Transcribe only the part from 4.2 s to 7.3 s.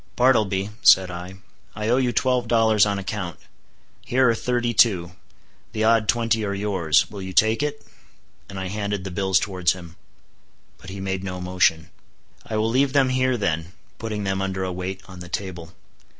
are thirty two; the odd twenty are yours.—Will